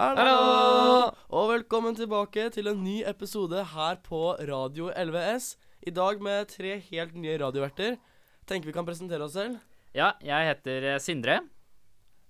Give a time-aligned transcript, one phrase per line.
[0.00, 1.10] Hallo!
[1.36, 5.50] Og velkommen tilbake til en ny episode her på Radio 11S.
[5.84, 7.98] I dag med tre helt nye radioverter.
[8.48, 9.58] Tenker vi kan presentere oss selv.
[9.92, 11.36] Ja, jeg heter eh, Sindre.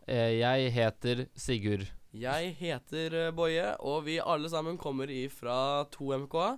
[0.02, 1.86] Eh, Jeg heter Sigurd.
[2.11, 6.48] Jeg heter eh, Boje, og vi alle sammen kommer ifra 2MKA.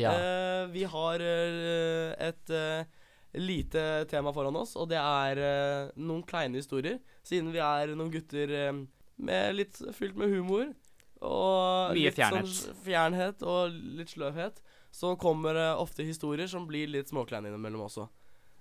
[0.00, 0.14] Ja.
[0.16, 2.88] Eh, vi har eh, et eh,
[3.36, 7.02] lite tema foran oss, og det er eh, noen kleine historier.
[7.20, 8.78] Siden vi er noen gutter eh,
[9.18, 10.70] med litt fylt med humor.
[11.18, 12.52] Og Mye litt fjernhet.
[12.52, 14.62] Sånn fjernhet og litt sløvhet.
[14.94, 18.06] Så kommer det ofte historier som blir litt småkleine innimellom også.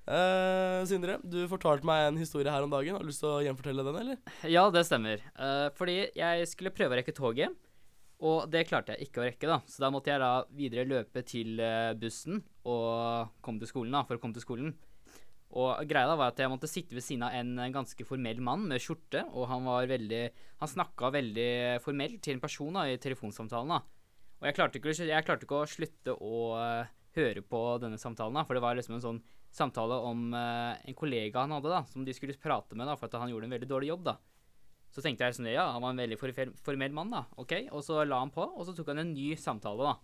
[0.08, 2.96] Uh, Sindre, du fortalte meg en historie her om dagen.
[2.96, 4.36] Har du lyst til å gjenfortelle den, eller?
[4.48, 5.24] Ja, det stemmer.
[5.36, 7.56] Uh, fordi jeg skulle prøve å rekke toget,
[8.24, 9.60] og det klarte jeg ikke å rekke, da.
[9.70, 14.02] Så da måtte jeg da videre løpe til eh, bussen og komme til skolen, da,
[14.08, 14.72] for å komme til skolen.
[15.56, 18.42] Og greia da var at jeg måtte sitte ved siden av en eh, ganske formell
[18.44, 20.24] mann med skjorte, og han var veldig
[20.60, 21.52] Han snakka veldig
[21.86, 23.80] formelt til en person da, i telefonsamtalen, da.
[24.38, 28.36] Og jeg klarte ikke, jeg klarte ikke å slutte å eh, høre på denne samtalen,
[28.38, 29.22] da, for det var liksom en sånn
[29.58, 33.08] samtale om uh, en kollega han hadde, da, som de skulle prate med, da, for
[33.08, 34.18] at han gjorde en veldig dårlig jobb, da.
[34.94, 36.18] Så tenkte jeg sånn, ja, han var en veldig
[36.66, 39.32] formell mann, da, ok, og så la han på, og så tok han en ny
[39.40, 39.96] samtale, da,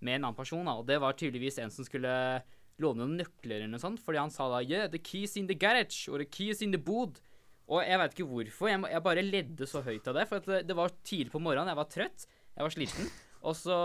[0.00, 2.14] med en annen person, da, og det var tydeligvis en som skulle
[2.82, 5.56] låne noen nøkler eller noe sånt, fordi han sa da, yeah, the keys in the
[5.58, 7.18] garage, or the keys in the bod,
[7.68, 10.46] og jeg vet ikke hvorfor, jeg, jeg bare ledde så høyt av det, for at
[10.48, 13.10] det, det var tidlig på morgenen, jeg var trøtt, jeg var sliten,
[13.42, 13.78] og så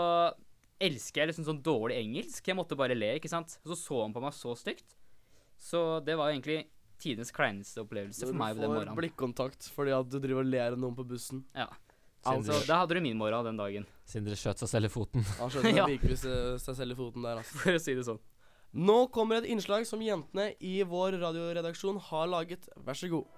[0.84, 2.48] elsker jeg liksom sånn dårlig engelsk.
[2.50, 3.54] Jeg måtte bare le, ikke sant.
[3.62, 4.96] Og så så han på meg så stygt.
[5.62, 6.64] Så det var egentlig
[7.00, 10.80] tidenes kleineste opplevelse for meg du får blikkontakt fordi at du driver og ler av
[10.82, 11.44] noen på bussen.
[11.54, 11.68] Ja.
[12.26, 15.24] Altså, da hadde du min morgen den dagen, Sindre skjøt seg selv i foten.
[15.38, 15.86] Han skjønner Ja.
[15.88, 17.58] virkelig seg selv i foten der, altså.
[17.62, 18.20] for å si det sånn.
[18.74, 22.64] Nå kommer et innslag som jentene i vår radioredaksjon har laget.
[22.82, 23.28] Vær så god.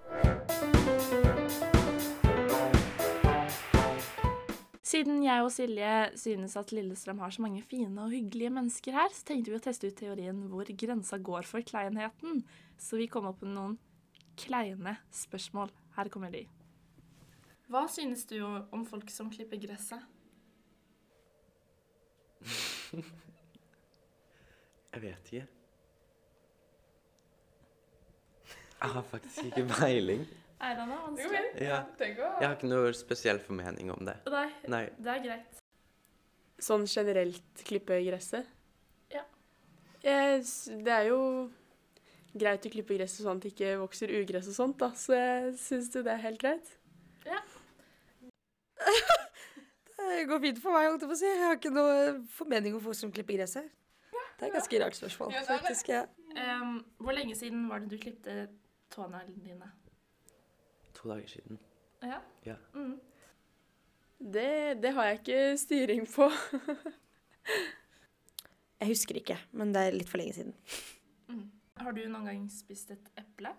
[4.80, 9.12] Siden jeg og Silje synes at Lillestrøm har så mange fine og hyggelige mennesker her,
[9.12, 12.40] så tenkte vi å teste ut teorien hvor grensa går for kleinheten.
[12.80, 13.76] Så vi kom opp med noen
[14.40, 15.68] kleine spørsmål.
[15.98, 16.46] Her kommer de.
[17.68, 20.00] Hva synes du om folk som klipper gresset?
[24.96, 25.46] Jeg vet ikke.
[28.80, 30.22] Jeg har faktisk ikke peiling.
[30.64, 31.42] Er det noe vanskelig?
[31.60, 31.82] Ja.
[32.00, 34.14] Jeg har ikke noe spesiell formening om det.
[34.32, 34.80] Nei, Nei.
[34.96, 35.60] det er greit.
[36.64, 38.48] Sånn generelt klippe gresset?
[39.12, 39.26] Ja.
[40.00, 41.20] Det er jo
[42.32, 44.94] greit å klippe gresset sånn at det ikke vokser ugress og sånt, da.
[44.96, 46.76] Så jeg syns jo det er helt greit.
[47.28, 47.44] Ja.
[50.06, 51.28] Det går fint for meg, holdt jeg på å si.
[51.28, 51.96] Jeg har ikke noe
[52.32, 53.68] formening om folk som klipper gresset.
[54.36, 55.88] Det er et ganske rart spørsmål, faktisk.
[55.88, 56.04] Ja.
[56.36, 58.48] Um, hvor lenge siden var det du klippte
[58.92, 59.70] tåneglene dine?
[60.94, 61.58] To dager siden.
[62.02, 62.18] Ja.
[62.44, 62.56] Ja.
[62.74, 63.00] Mm.
[64.18, 66.30] Det, det har jeg ikke styring på.
[68.80, 70.52] Jeg husker ikke, men det er litt for lenge siden.
[71.32, 71.46] Mm.
[71.80, 73.54] Har du noen gang spist et eple?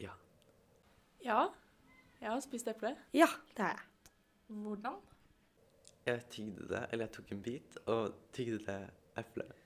[0.00, 0.12] Ja.
[1.24, 1.46] Ja,
[2.20, 2.92] jeg har spist eple.
[3.16, 4.12] Ja, det har jeg.
[4.52, 4.98] Hvordan?
[6.06, 8.78] Jeg tygde det, eller jeg tok en bit og tygde det
[9.22, 9.61] eplet.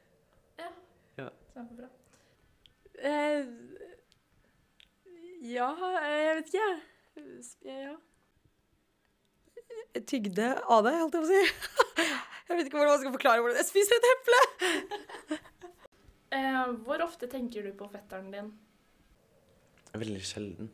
[1.56, 1.86] Kjempebra.
[3.00, 3.46] Eh,
[5.48, 5.70] ja,
[6.04, 7.46] jeg vet ikke, jeg.
[7.64, 7.94] Ja.
[9.96, 11.42] Jeg tygde av det, holdt jeg på å si.
[12.46, 14.40] Jeg vet ikke hvordan man skal forklare hvordan jeg spiser et eple.
[16.36, 18.48] Eh, hvor ofte tenker du på fetteren din?
[19.94, 20.68] Veldig sjelden.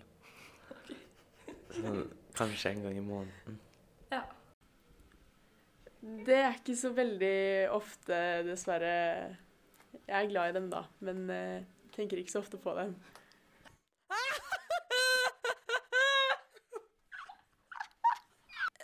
[1.77, 2.01] Sånn,
[2.35, 3.59] kanskje en gang i måneden.
[4.11, 4.23] Ja.
[6.01, 7.37] Det er ikke så veldig
[7.77, 8.17] ofte,
[8.49, 8.97] dessverre.
[9.93, 11.65] Jeg er glad i dem, da, men uh,
[11.95, 12.97] tenker ikke så ofte på dem.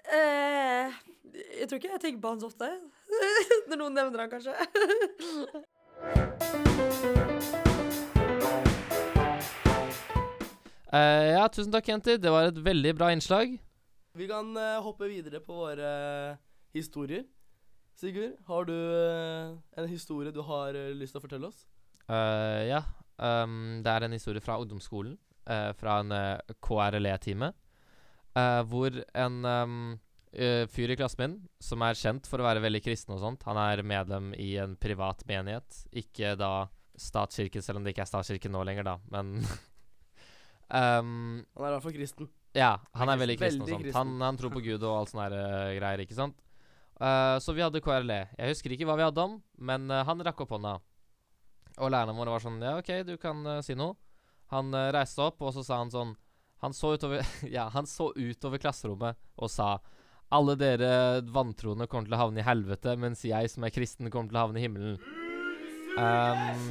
[0.09, 0.95] Eh,
[1.61, 2.69] jeg tror ikke jeg tenker på han så ofte.
[3.69, 4.55] Når noen nevner han, kanskje.
[10.89, 12.16] uh, ja, tusen takk, Kenti.
[12.16, 13.53] Det var et veldig bra innslag.
[14.16, 15.91] Vi kan uh, hoppe videre på våre
[16.72, 17.28] historier.
[17.98, 21.65] Sigurd, har du eh, en historie du har eh, lyst til å fortelle oss?
[22.06, 22.84] Uh, ja.
[23.18, 25.18] Um, det er en historie fra ungdomsskolen,
[25.48, 27.47] Uh, fra en uh, KRLE-time,
[28.68, 29.77] hvor en um,
[30.68, 33.56] fyr i klassen min, som er kjent for å være veldig kristen og sånt, han
[33.62, 36.66] er medlem i en privat menighet, ikke da
[37.01, 39.39] statskirken, selv om det ikke er statskirken nå lenger, da, men
[40.68, 42.28] um, Han er i hvert fall kristen.
[42.60, 43.91] Ja, han er veldig kristen og sånt.
[43.97, 45.30] Han, han tror på Gud og alt sånne
[45.80, 46.36] greier, ikke sant?
[46.98, 48.21] Eh, så vi hadde KRLE.
[48.34, 50.78] Jeg husker ikke hva vi hadde om, men uh, han rakk opp hånda.
[51.78, 53.95] Og lærerne våre var sånn Ja, OK, du kan uh, si noe.
[54.50, 56.15] Han reiste opp, og så sa han sånn
[56.65, 57.21] Han så utover
[57.56, 59.74] Ja, han så utover klasserommet og sa
[60.33, 64.33] Alle dere vantroende kommer til å havne i helvete, mens jeg som er kristen, kommer
[64.33, 64.97] til å havne i himmelen.
[66.01, 66.65] Um,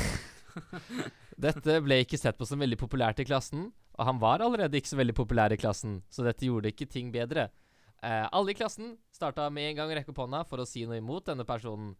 [1.46, 4.92] dette ble ikke sett på som veldig populært i klassen, og han var allerede ikke
[4.94, 7.50] så veldig populær i klassen, så dette gjorde ikke ting bedre.
[8.02, 10.82] Eh, alle i klassen starta med en gang å rekke opp hånda for å si
[10.88, 11.94] noe imot denne personen.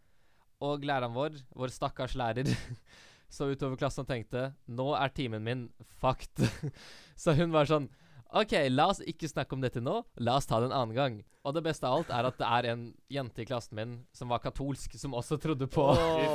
[0.62, 2.50] Og læreren vår, vår stakkars lærer,
[3.34, 5.66] så utover klassen og tenkte Nå er timen min
[6.02, 6.42] fucked.
[7.22, 7.90] så hun var sånn
[8.32, 9.98] OK, la oss ikke snakke om dette nå.
[10.24, 11.18] La oss ta det en annen gang.
[11.44, 14.30] Og det beste av alt er at det er en jente i klassen min som
[14.32, 15.84] var katolsk, som også trodde på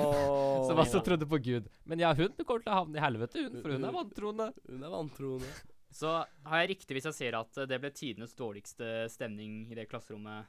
[0.67, 1.71] Som også trodde på Gud.
[1.89, 4.47] Men ja, hun kommer til å havne i helvete, hun, for hun er vantroende.
[4.67, 5.51] Hun er vantroende.
[5.97, 6.11] Så
[6.45, 10.45] har jeg riktig hvis jeg sier at det ble tidenes dårligste stemning i det klasserommet?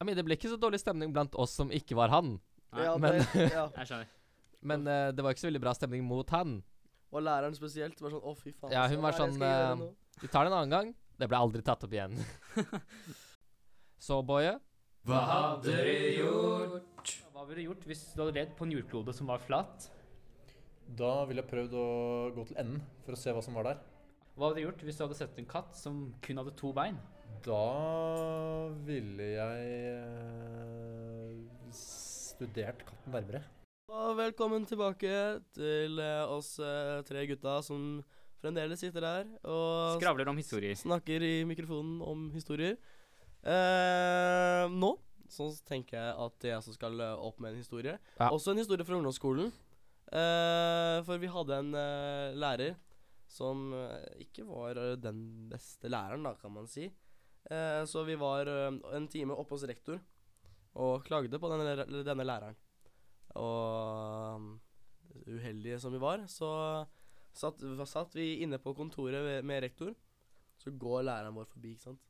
[0.00, 2.36] I mean, det ble ikke så dårlig stemning blant oss som ikke var han.
[2.72, 3.66] Nei, Ja, men- det, ja.
[3.80, 4.12] jeg skjønner.
[4.66, 6.56] Men uh, det var ikke så veldig bra stemning mot han.
[7.12, 8.72] Og læreren spesielt var sånn Å, fy faen.
[8.74, 9.90] Ja, hun var sånn, nå?»
[10.22, 10.94] Vi tar det en annen gang.
[11.20, 12.16] Det ble aldri tatt opp igjen.
[14.06, 14.56] Så, Boje
[15.06, 17.12] Hva hadde du gjort?
[17.32, 19.86] Hva ville du gjort hvis du hadde levd på en jordklode som var flat?
[20.98, 21.86] Da ville jeg prøvd å
[22.36, 23.84] gå til enden for å se hva som var der.
[24.36, 26.98] Hva hadde du gjort hvis du hadde sett en katt som kun hadde to bein?
[27.40, 27.60] Da
[28.84, 31.38] ville jeg eh,
[31.72, 33.40] studert katten nærmere.
[33.88, 35.14] Og velkommen tilbake
[35.56, 38.02] til eh, oss eh, tre gutta som
[38.42, 40.76] fremdeles sitter her og Skravler om historier.
[40.76, 42.76] snakker i mikrofonen om historier.
[43.40, 44.98] Eh, nå
[45.32, 47.96] så tenker jeg at jeg også skal opp med en historie.
[48.20, 48.28] Ja.
[48.28, 49.48] Også en historie fra ungdomsskolen.
[50.12, 52.76] Eh, for vi hadde en eh, lærer
[53.36, 56.88] som eh, ikke var eh, den beste læreren, da, kan man si.
[57.50, 60.00] Eh, så vi var eh, en time oppe hos rektor
[60.76, 62.56] og klagde på denne, denne læreren.
[63.36, 64.56] Og
[65.26, 66.50] uheldige som vi var, så
[67.36, 69.94] satt, satt vi inne på kontoret med rektor.
[70.60, 72.04] Så går læreren vår forbi, ikke sant.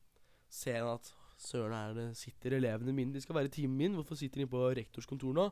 [0.50, 1.10] Ser han at
[1.42, 4.50] søren er det sitter elevene mine, de skal være i timen min, hvorfor sitter de
[4.50, 5.50] på rektors kontor nå?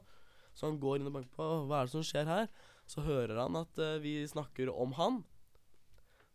[0.54, 2.46] Så han går inn og banker på, hva er det som skjer her?
[2.86, 5.22] Så hører han at uh, vi snakker om han.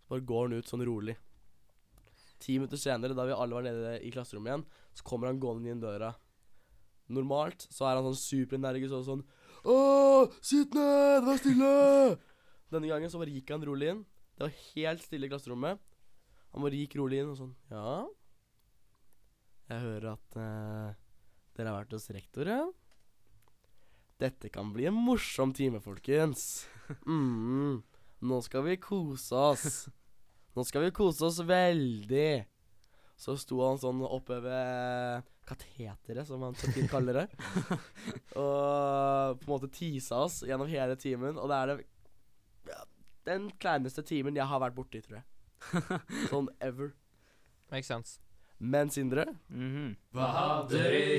[0.10, 1.16] Bare går han ut sånn rolig.
[2.40, 4.66] Ti minutter senere, da vi alle var nede i klasserommet igjen,
[4.96, 6.14] så kommer han gående inn døra.
[7.10, 9.22] Normalt så er han sånn superenergisk og sånn
[9.66, 9.76] Å,
[10.46, 11.72] sitt ned, vær stille!
[12.74, 14.04] Denne gangen så bare gikk han rolig inn.
[14.38, 15.82] Det var helt stille i klasserommet.
[16.54, 18.06] Han bare gikk rolig inn og sånn Ja?
[19.70, 20.94] Jeg hører at uh,
[21.58, 22.64] dere har vært hos rektor, ja?
[24.20, 26.66] Dette kan bli en morsom time, folkens.
[27.06, 27.82] mm,
[28.26, 29.78] nå skal vi kose oss.
[30.57, 32.46] Nå skal vi kose oss veldig.
[33.19, 37.25] Så sto han sånn oppe ved kateteret, som han så fint kaller det.
[38.40, 41.38] og på en måte tisa oss gjennom hele timen.
[41.38, 41.78] Og det er det
[42.69, 42.80] ja,
[43.28, 45.28] den kleineste timen jeg har vært borti, tror jeg.
[46.31, 46.94] Sånn ever.
[47.74, 48.19] Makes sense.
[48.60, 49.25] Men Sindre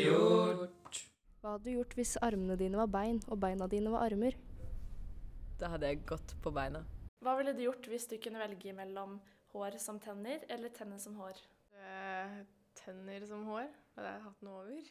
[0.07, 1.03] gjort?
[1.41, 4.37] Hva hadde du gjort hvis armene dine var bein, og beina dine var armer?
[5.61, 6.83] Da hadde jeg gått på beina.
[7.21, 9.19] Hva ville du gjort hvis du kunne velge mellom
[9.53, 11.37] hår som tenner eller tenner som hår?
[11.77, 12.39] Eh,
[12.81, 13.67] tenner som hår.
[13.97, 14.87] Hadde jeg hatt noe over?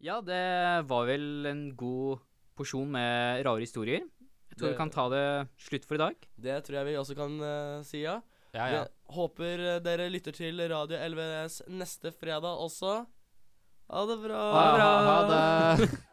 [0.00, 2.22] Ja, det var vel en god
[2.56, 4.06] porsjon med rare historier.
[4.48, 6.14] Jeg tror Det- vi kan ta det slutt for i dag.
[6.40, 8.20] Det tror jeg vi også kan uh, si, ja.
[8.54, 8.84] Ja, ja.
[8.84, 13.06] Vi håper eh, dere lytter til Radio LVS neste fredag også.
[13.90, 14.40] Ha det bra.
[14.52, 15.88] Ha, ha, ha det.